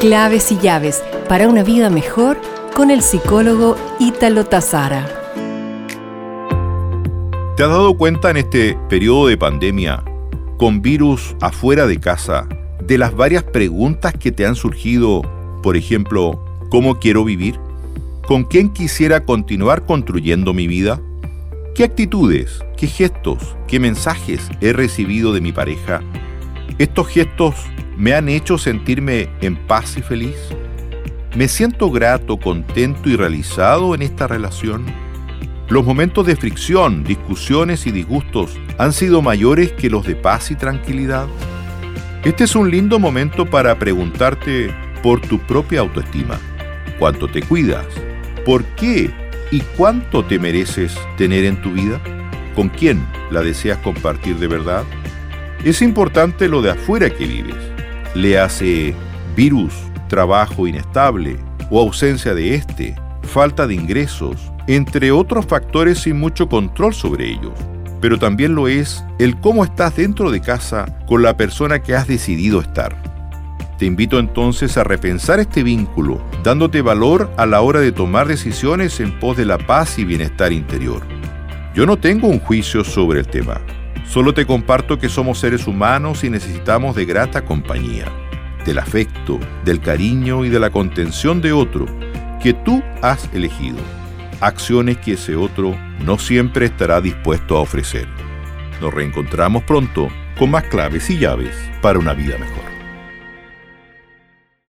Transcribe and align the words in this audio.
Claves 0.00 0.50
y 0.50 0.56
llaves 0.56 1.04
para 1.28 1.46
una 1.46 1.62
vida 1.62 1.90
mejor 1.90 2.40
con 2.74 2.90
el 2.90 3.02
psicólogo 3.02 3.76
Ítalo 3.98 4.46
Tazara. 4.46 5.06
¿Te 7.54 7.62
has 7.62 7.68
dado 7.68 7.94
cuenta 7.98 8.30
en 8.30 8.38
este 8.38 8.78
periodo 8.88 9.26
de 9.26 9.36
pandemia, 9.36 10.02
con 10.56 10.80
virus 10.80 11.36
afuera 11.42 11.86
de 11.86 12.00
casa, 12.00 12.48
de 12.82 12.96
las 12.96 13.14
varias 13.14 13.42
preguntas 13.42 14.14
que 14.18 14.32
te 14.32 14.46
han 14.46 14.54
surgido? 14.54 15.20
Por 15.62 15.76
ejemplo, 15.76 16.42
¿cómo 16.70 16.98
quiero 16.98 17.22
vivir? 17.22 17.60
¿Con 18.26 18.44
quién 18.44 18.72
quisiera 18.72 19.26
continuar 19.26 19.84
construyendo 19.84 20.54
mi 20.54 20.66
vida? 20.66 20.98
¿Qué 21.74 21.84
actitudes, 21.84 22.64
qué 22.78 22.86
gestos, 22.86 23.54
qué 23.68 23.78
mensajes 23.78 24.48
he 24.62 24.72
recibido 24.72 25.34
de 25.34 25.42
mi 25.42 25.52
pareja? 25.52 26.00
¿Estos 26.78 27.08
gestos 27.08 27.54
me 28.00 28.14
han 28.14 28.30
hecho 28.30 28.56
sentirme 28.56 29.28
en 29.42 29.56
paz 29.56 29.98
y 29.98 30.00
feliz? 30.00 30.36
¿Me 31.36 31.48
siento 31.48 31.90
grato, 31.90 32.38
contento 32.38 33.10
y 33.10 33.14
realizado 33.14 33.94
en 33.94 34.00
esta 34.00 34.26
relación? 34.26 34.86
Los 35.68 35.84
momentos 35.84 36.26
de 36.26 36.34
fricción, 36.34 37.04
discusiones 37.04 37.86
y 37.86 37.92
disgustos 37.92 38.58
han 38.78 38.94
sido 38.94 39.20
mayores 39.20 39.72
que 39.72 39.90
los 39.90 40.06
de 40.06 40.16
paz 40.16 40.50
y 40.50 40.54
tranquilidad. 40.54 41.26
Este 42.24 42.44
es 42.44 42.56
un 42.56 42.70
lindo 42.70 42.98
momento 42.98 43.44
para 43.44 43.78
preguntarte 43.78 44.74
por 45.02 45.20
tu 45.20 45.38
propia 45.38 45.80
autoestima. 45.80 46.40
¿Cuánto 46.98 47.28
te 47.28 47.42
cuidas? 47.42 47.86
¿Por 48.46 48.64
qué 48.76 49.10
y 49.50 49.60
cuánto 49.76 50.24
te 50.24 50.38
mereces 50.38 50.98
tener 51.18 51.44
en 51.44 51.60
tu 51.60 51.72
vida? 51.72 52.00
¿Con 52.54 52.70
quién 52.70 53.06
la 53.30 53.42
deseas 53.42 53.76
compartir 53.78 54.36
de 54.36 54.48
verdad? 54.48 54.84
Es 55.64 55.82
importante 55.82 56.48
lo 56.48 56.62
de 56.62 56.70
afuera 56.70 57.10
que 57.10 57.26
vives. 57.26 57.69
Le 58.14 58.38
hace 58.38 58.92
virus, 59.36 59.72
trabajo 60.08 60.66
inestable 60.66 61.38
o 61.70 61.80
ausencia 61.80 62.34
de 62.34 62.56
este, 62.56 62.96
falta 63.22 63.68
de 63.68 63.74
ingresos, 63.74 64.50
entre 64.66 65.12
otros 65.12 65.46
factores 65.46 66.00
sin 66.00 66.18
mucho 66.18 66.48
control 66.48 66.92
sobre 66.92 67.30
ellos. 67.30 67.52
Pero 68.00 68.18
también 68.18 68.56
lo 68.56 68.66
es 68.66 69.04
el 69.20 69.38
cómo 69.38 69.62
estás 69.62 69.94
dentro 69.94 70.32
de 70.32 70.40
casa 70.40 70.98
con 71.06 71.22
la 71.22 71.36
persona 71.36 71.82
que 71.82 71.94
has 71.94 72.08
decidido 72.08 72.60
estar. 72.60 73.00
Te 73.78 73.86
invito 73.86 74.18
entonces 74.18 74.76
a 74.76 74.84
repensar 74.84 75.38
este 75.38 75.62
vínculo, 75.62 76.20
dándote 76.42 76.82
valor 76.82 77.30
a 77.36 77.46
la 77.46 77.60
hora 77.60 77.78
de 77.78 77.92
tomar 77.92 78.26
decisiones 78.26 78.98
en 78.98 79.18
pos 79.20 79.36
de 79.36 79.44
la 79.44 79.56
paz 79.56 79.98
y 79.98 80.04
bienestar 80.04 80.52
interior. 80.52 81.02
Yo 81.74 81.86
no 81.86 81.96
tengo 81.96 82.26
un 82.26 82.40
juicio 82.40 82.82
sobre 82.82 83.20
el 83.20 83.28
tema, 83.28 83.60
Solo 84.10 84.34
te 84.34 84.44
comparto 84.44 84.98
que 84.98 85.08
somos 85.08 85.38
seres 85.38 85.68
humanos 85.68 86.24
y 86.24 86.30
necesitamos 86.30 86.96
de 86.96 87.04
grata 87.04 87.44
compañía, 87.44 88.06
del 88.66 88.80
afecto, 88.80 89.38
del 89.64 89.80
cariño 89.80 90.44
y 90.44 90.48
de 90.48 90.58
la 90.58 90.70
contención 90.70 91.40
de 91.40 91.52
otro 91.52 91.86
que 92.42 92.52
tú 92.52 92.82
has 93.02 93.32
elegido. 93.32 93.78
Acciones 94.40 94.98
que 94.98 95.12
ese 95.12 95.36
otro 95.36 95.76
no 96.04 96.18
siempre 96.18 96.66
estará 96.66 97.00
dispuesto 97.00 97.56
a 97.56 97.60
ofrecer. 97.60 98.08
Nos 98.80 98.92
reencontramos 98.92 99.62
pronto 99.62 100.08
con 100.36 100.50
más 100.50 100.64
claves 100.64 101.08
y 101.08 101.16
llaves 101.16 101.54
para 101.80 102.00
una 102.00 102.12
vida 102.12 102.36
mejor. 102.36 102.69